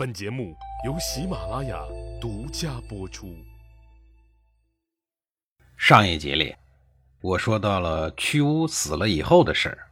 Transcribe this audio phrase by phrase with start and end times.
[0.00, 0.56] 本节目
[0.86, 1.78] 由喜马拉雅
[2.18, 3.36] 独家播出。
[5.76, 6.54] 上一集里，
[7.20, 9.90] 我说到了屈巫死了以后的事儿。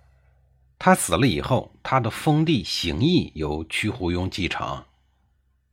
[0.79, 4.82] 他死了以后，他的封地邢邑由屈胡庸继承。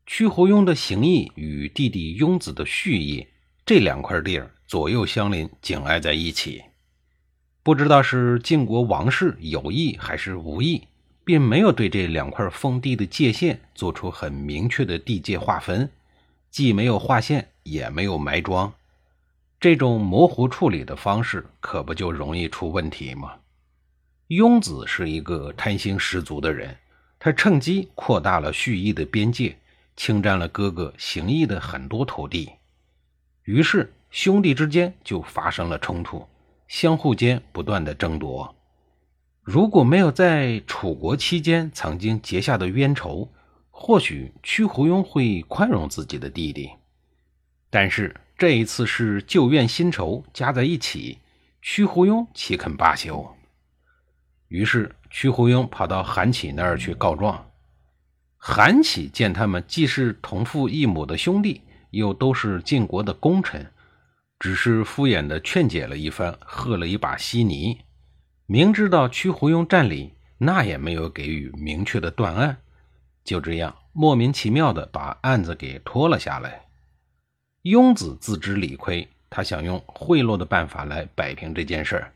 [0.05, 3.25] 屈胡庸的邢邑与弟弟雍子的续邑
[3.65, 6.61] 这两块地儿左右相邻，紧挨在一起。
[7.63, 10.85] 不知道是晋国王室有意还是无意。
[11.25, 15.89] 并没有对这两块封地的界限做出很明确的地界划分，
[16.51, 18.71] 既没有划线，也没有埋桩。
[19.59, 23.33] 这种模糊处理的方式，可不就容易出问题吗？
[24.27, 26.77] 雍子是一个贪心十足的人，
[27.17, 29.57] 他趁机扩大了蓄邑的边界，
[29.95, 32.51] 侵占了哥哥邢邑的很多土地。
[33.43, 36.27] 于是兄弟之间就发生了冲突，
[36.67, 38.54] 相互间不断的争夺。
[39.45, 43.31] 如果没有在楚国期间曾经结下的冤仇，
[43.69, 46.71] 或许屈胡庸会宽容自己的弟弟。
[47.69, 51.19] 但是这一次是旧怨新仇加在一起，
[51.61, 53.23] 屈胡庸岂肯罢休？
[54.47, 57.51] 于是屈胡庸跑到韩起那儿去告状。
[58.37, 63.71] 韩起见他们既是同父异母的兄弟，又都是晋国的功臣，
[64.39, 67.77] 只是敷衍的劝解了一番，喝了一把稀泥。
[68.47, 72.57] 明知道屈胡庸占理，那也没有给予明确的断案，
[73.23, 76.61] 就这样莫名其妙的把案子给拖了下来。
[77.63, 82.13] 雍子自知理亏，他想用贿赂的办法来摆平这件事儿，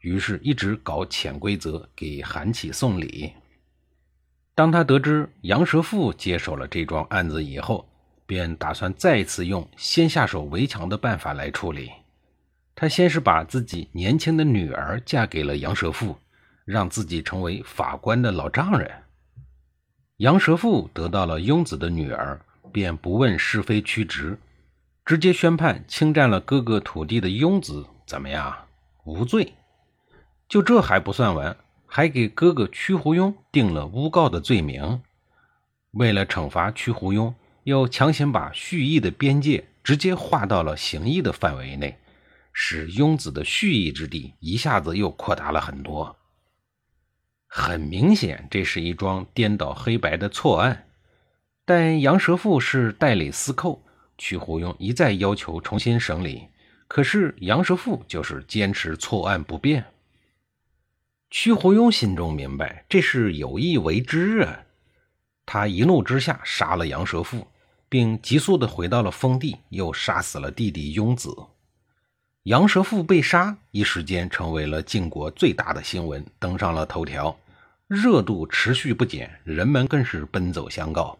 [0.00, 3.32] 于是一直搞潜规则给韩起送礼。
[4.54, 7.86] 当他得知杨蛇父接手了这桩案子以后，
[8.24, 11.90] 便打算再次用先下手为强的办法来处理。
[12.78, 16.14] 他先是把自己年轻的女儿嫁给了杨蛇父，
[16.66, 18.90] 让自己成为法官的老丈人。
[20.18, 22.38] 杨蛇父得到了雍子的女儿，
[22.70, 24.38] 便不问是非曲直，
[25.06, 28.54] 直接宣判侵占了哥哥土地的雍子怎么样
[29.04, 29.54] 无罪。
[30.46, 35.00] 就这还不算完，还给哥哥屈胡庸定了诬告的罪名。
[35.92, 37.32] 为了惩罚屈胡庸，
[37.64, 41.96] 又强行把蓄意的边界直接划到了行义的范围内。
[42.58, 46.16] 使雍子的蓄意之地一下子又扩大了很多。
[47.46, 50.88] 很明显，这是一桩颠倒黑白的错案。
[51.66, 53.84] 但杨蛇父是代理司寇，
[54.16, 56.48] 屈胡庸一再要求重新审理，
[56.88, 59.84] 可是杨蛇父就是坚持错案不变。
[61.28, 64.64] 屈胡庸心中明白，这是有意为之啊！
[65.44, 67.46] 他一怒之下杀了杨蛇父，
[67.86, 71.36] 并急速的回到了封地，又杀死了弟弟雍子。
[72.46, 77.36] 杨蛇父被杀，一时间成为了晋国最大的新闻，登上了头条，
[77.88, 81.18] 热度持续不减，人们更是奔走相告。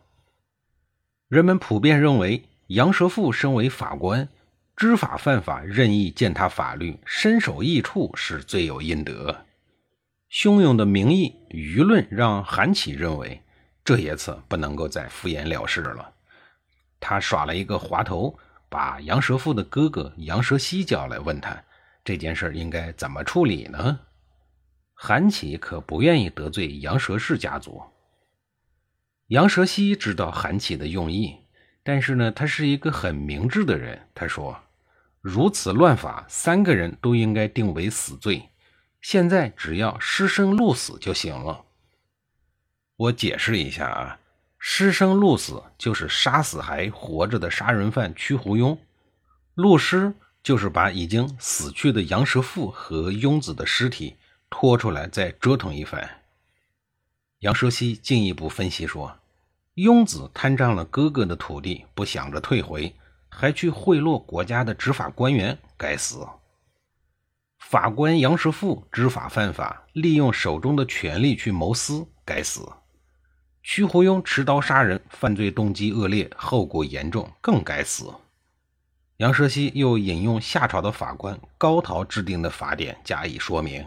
[1.27, 4.29] 人们普遍认为，杨蛇父身为法官，
[4.77, 9.45] 知法犯法，任意践踏法律，身首异处，是罪有应得。
[10.31, 13.43] 汹涌的民意舆论让韩起认为，
[13.85, 16.13] 这一次不能够再敷衍了事了。
[17.01, 18.39] 他耍了一个滑头。
[18.69, 21.63] 把杨蛇父的哥哥杨蛇西叫来，问他
[22.05, 24.01] 这件事应该怎么处理呢？
[24.95, 27.83] 韩启可不愿意得罪杨蛇氏家族。
[29.29, 31.37] 杨蛇西知道韩启的用意，
[31.83, 34.09] 但是呢，他是一个很明智的人。
[34.15, 34.59] 他说
[35.21, 38.49] ：“如此乱法，三个人都应该定为死罪。
[39.01, 41.65] 现在只要失生鹿死就行了。”
[42.97, 44.19] 我解释一下啊。
[44.69, 48.77] 师生鹿死就是杀死还活着的杀人犯屈胡庸，
[49.55, 50.13] 鹿尸
[50.43, 54.17] 就是把已经死去的杨蛇父和雍子的尸体
[54.51, 56.11] 拖出来再折腾一番。
[57.39, 59.17] 杨蛇西进一步分析说，
[59.75, 62.93] 雍子贪占了哥哥的土地，不想着退回，
[63.29, 66.27] 还去贿赂国家的执法官员，该死！
[67.61, 72.69] 法官杨蛇富知法犯法，利用手中的权力去谋私，该死！
[73.69, 78.15] 屈胡庸持刀杀人，犯罪动机恶劣，后果严重，更该死。
[79.17, 83.85] 杨蛇西又引用夏朝的法官高陶制定的法典加以说明：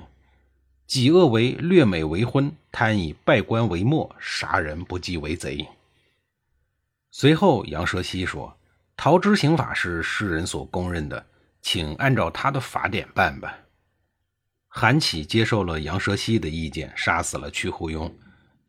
[0.85, 5.65] 己恶为掠美为婚，贪以败官为末，杀人不计为贼。
[7.09, 8.57] 随后，杨蛇西说
[8.97, 11.25] ：“陶之刑法是世人所公认的，
[11.61, 13.57] 请按照他的法典办吧。”
[14.67, 18.11] 韩起接受了杨蛇西的意见，杀死了屈胡庸。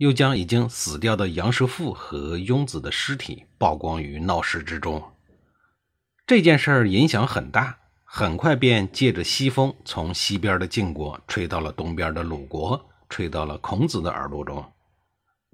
[0.00, 5.12] 又将已经死掉的杨师父和雍子的尸体曝光于闹市之中。
[6.26, 14.64] 这件事儿影响很大，很快便借着西风，从西边的晋国吹到了东边的鲁国，吹到了孔子的耳朵中。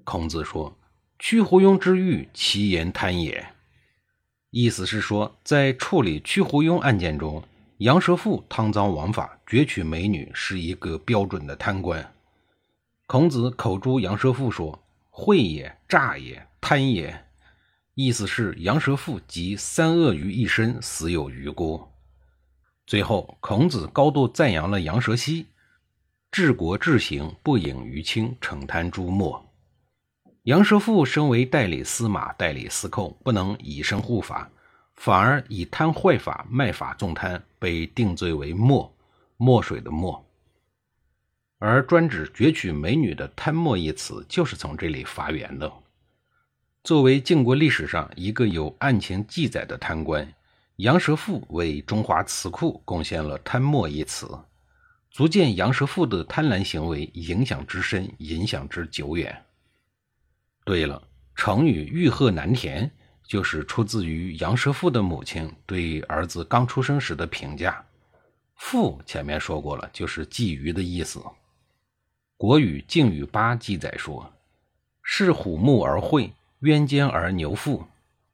[0.04, 0.78] 孔子说
[1.18, 3.44] ：“屈胡庸之欲，其言贪也。
[4.50, 7.42] 意思是说，在处理屈胡庸案件中，
[7.78, 12.12] 杨蛇父贪赃枉法、攫取美女，是一个标准的贪官。
[13.08, 17.24] 孔子口诛杨蛇父说：“贿也，诈也，贪也。”
[17.94, 21.86] 意思是杨蛇父集三恶于一身，死有余辜。
[22.84, 25.46] 最后，孔子高度赞扬了杨蛇溪
[26.32, 29.40] ：“治国治行，不隐于亲，惩贪诛墨。”
[30.42, 34.50] 杨蛇父身为代理司马、代理司寇，不能以身护法，
[34.96, 38.92] 反而以贪坏法、卖法纵贪，被定罪为墨，
[39.36, 40.25] 墨水的墨。
[41.58, 45.72] 而专指攫取美女的“贪墨”一词，就是从这里发源的。
[46.84, 50.30] 作为晋国历史上一个有案情记载的贪官，
[50.76, 54.28] 杨蛇父为中华词库贡献了“贪墨”一词，
[55.10, 59.42] 足见杨蛇父的贪婪行为影响之深，影响之久远。
[60.62, 61.02] 对了，
[61.34, 62.90] 成语“欲壑难填”
[63.26, 67.82] 就是出自于杨蛇父的母亲对儿子刚出生时的评价。
[68.56, 71.18] “父”前面说过了，就是觊觎的意思。
[72.38, 74.32] 国语《靖语八》记载说
[75.02, 77.84] ：“视虎目而会。”渊间而牛腹，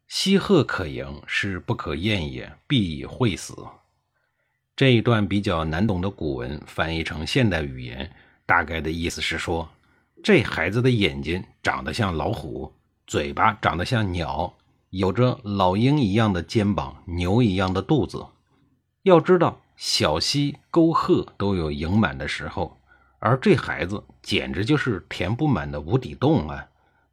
[0.06, 3.54] 西鹤可迎，是不可厌也，必以会死。
[4.76, 8.10] 这一段比较难懂的古文翻译成现代语言，
[8.46, 9.68] 大概的意思是说，
[10.22, 12.72] 这孩子的眼睛长得像老虎，
[13.08, 14.54] 嘴巴长得像鸟，
[14.90, 18.24] 有着老鹰一样的肩膀，牛一样的肚子。
[19.02, 22.78] 要知道，小溪沟壑都有盈满的时候，
[23.22, 26.68] 而这孩子简直就是填不满的无底洞啊！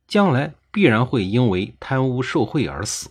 [0.07, 0.53] 将来。
[0.71, 3.09] 必然会因为贪污受贿而死。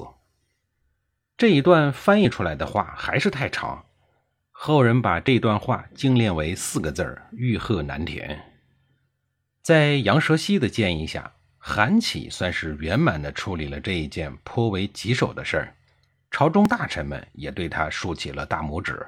[1.37, 3.85] 这一段翻译出来的话还是太长，
[4.53, 8.41] 后人把这段话精炼为四个字儿：欲壑难填。
[9.61, 15.75] 在杨蛇溪的建议下，韩起算是圆满的处理了这一件颇为棘手的事儿，
[16.31, 19.05] 朝中大臣们也对他竖起了大拇指。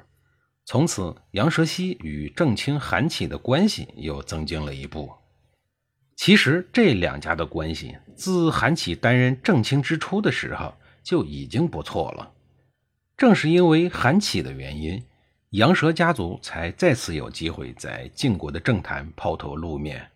[0.71, 5.11] 从此，杨蛇溪与正卿韩起的关系又增进了一步。
[6.15, 10.73] 其实这两家的关系，自韩起担任正卿之初的时候
[11.03, 12.31] 就已经不错了。
[13.17, 15.03] 正是因为韩起的原因，
[15.49, 20.11] 杨蛇家族才再次有机会在晋国的政坛抛头露面。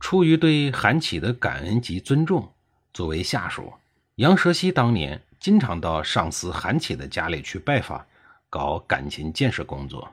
[0.00, 2.52] 出于对韩起的感恩及尊重，
[2.92, 3.72] 作为下属，
[4.16, 8.04] 杨蛇溪当年经常到上司韩起的家里去拜访，
[8.50, 10.12] 搞感情建设工作。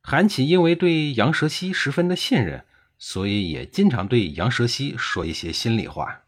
[0.00, 2.64] 韩起因为对杨蛇溪十分的信任。
[3.04, 6.22] 所以也经常对杨蛇溪说一些心里话。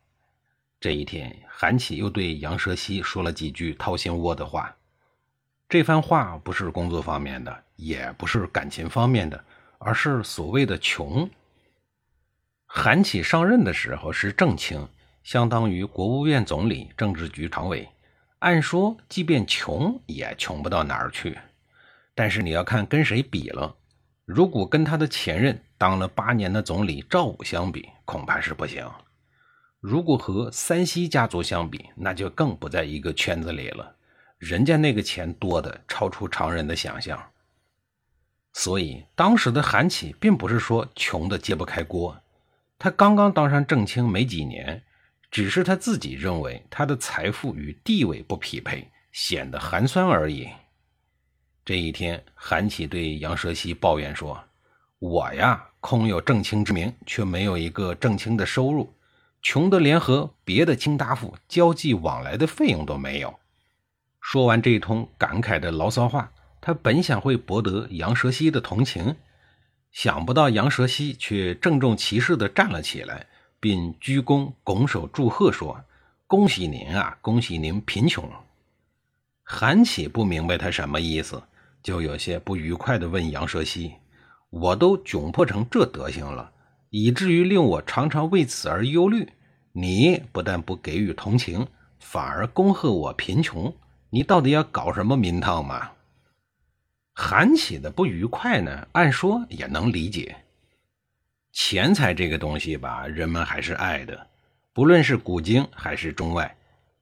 [0.81, 4.75] 这一天，韩起又对杨蛇溪说了几句掏心窝的话。
[5.69, 9.45] 这番话不是工作方面的，也不是感情方面的，
[9.79, 11.31] 而是所谓的穷。
[12.67, 14.89] 韩起上任的时候是正卿，
[15.23, 17.89] 相当于国务院总理、政治局常委。
[18.45, 21.39] 按说，即便穷也穷不到哪儿去。
[22.15, 23.75] 但是你要看跟谁比了。
[24.27, 28.87] 如果跟他的前任当了八年的总理赵武相比，恐怕是不行。
[29.81, 33.97] 如果和三西家族相比，那就更不在一个圈子里了。
[34.37, 37.19] 人家那个钱多的超出常人的想象。
[38.53, 42.21] 所以当时的韩起并不是说穷的揭不开锅，
[42.79, 44.83] 他刚刚当上正卿没几年，
[45.35, 50.49] 只是他自己认为他的财富与地位不匹配，显得寒酸而已。
[51.65, 54.41] 这一天，韩起对杨蛇溪抱怨说
[55.01, 58.95] ：“我呀，空有正卿之名，却没有一个正卿的收入，
[59.43, 63.35] 穷得连和别的卿大夫交际往来的费用都没有。”
[64.23, 69.17] 说完这一通感慨的牢骚话，他本想会博得杨蛇溪的同情，
[69.91, 73.27] 想不到杨蛇溪却郑重其事地站了起来，
[73.65, 75.83] 并鞠躬拱手祝贺说
[76.29, 78.29] ：“恭喜您啊，恭喜您贫穷。”
[79.43, 81.43] 韩起不明白他什么意思。
[81.83, 83.95] 就有些不愉快地问杨蛇溪
[84.51, 86.53] ：“我都窘迫成这德行了，
[86.91, 89.27] 以至于令我常常为此而忧虑。
[89.73, 91.67] 你不但不给予同情，
[91.99, 93.75] 反而恭贺我贫穷，
[94.11, 95.93] 你到底要搞什么名堂嘛？”
[97.17, 100.37] 韩起的不愉快呢，按说也能理解。
[101.55, 104.27] 钱财这个东西吧，人们还是爱的，
[104.73, 106.53] 不论是古今还是中外，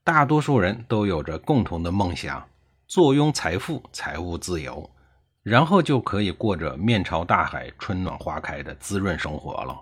[0.03, 2.47] 大多数人都有着共同的梦想。
[2.85, 4.87] 坐拥财富、财务自由，
[5.41, 9.75] 然后就可以过着面朝大海、春暖花开的滋润生活了。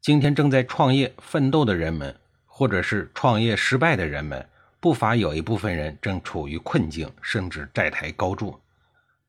[0.00, 2.14] 今天正在创业奋斗的人们，
[2.46, 4.48] 或者是创业失败的人们，
[4.78, 8.56] 不乏有一部分人正处于困境，甚至债台高筑。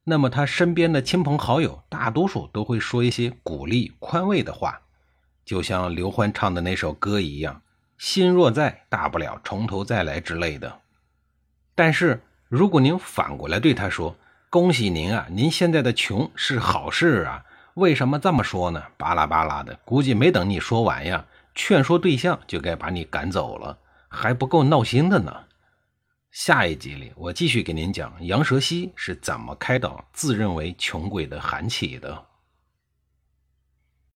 [0.06, 4.82] 那么他身边的亲朋好友，大多数都会说一些鼓励、宽慰的话，
[5.46, 7.62] 就像刘欢唱的那首歌一样
[7.98, 10.80] ：“心若在，大不了从头再来之类的。
[11.74, 14.16] 但是如果您反过来对他说
[14.52, 17.46] ：“恭喜您啊，您现在的穷是好事啊。”
[17.76, 18.84] 为什么这么说呢？
[18.98, 23.78] 巴拉巴拉的，估计没等你说完呀，劝说对象就该把你赶走了，
[24.10, 25.34] 还不够闹心的呢。
[26.34, 32.25] 下一集里，我继续给您讲杨蛇溪是怎么开导自认为穷鬼的韩起的。